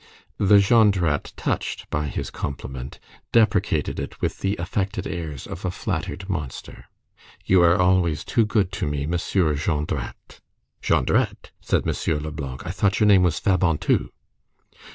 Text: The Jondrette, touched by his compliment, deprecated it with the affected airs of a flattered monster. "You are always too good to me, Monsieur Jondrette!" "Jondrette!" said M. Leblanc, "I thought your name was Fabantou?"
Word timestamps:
The 0.39 0.55
Jondrette, 0.57 1.31
touched 1.37 1.87
by 1.91 2.07
his 2.07 2.31
compliment, 2.31 2.99
deprecated 3.31 3.99
it 3.99 4.19
with 4.19 4.39
the 4.39 4.55
affected 4.57 5.05
airs 5.05 5.45
of 5.45 5.63
a 5.63 5.69
flattered 5.69 6.27
monster. 6.27 6.85
"You 7.45 7.61
are 7.61 7.79
always 7.79 8.23
too 8.23 8.43
good 8.43 8.71
to 8.71 8.87
me, 8.87 9.05
Monsieur 9.05 9.53
Jondrette!" 9.53 10.39
"Jondrette!" 10.81 11.51
said 11.61 11.87
M. 11.87 12.23
Leblanc, 12.23 12.65
"I 12.65 12.71
thought 12.71 12.99
your 12.99 13.05
name 13.05 13.21
was 13.21 13.39
Fabantou?" 13.39 14.09